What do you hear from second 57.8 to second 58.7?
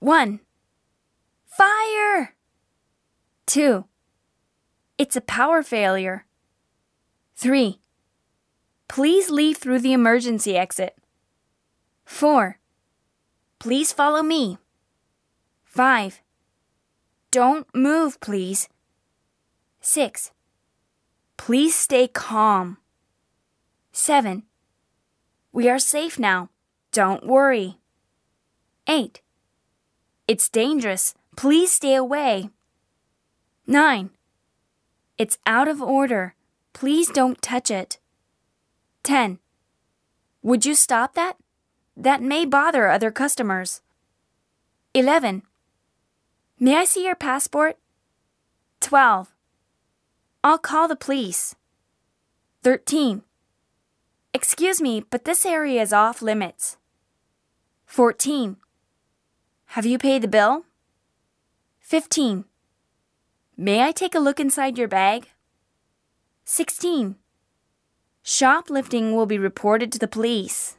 14.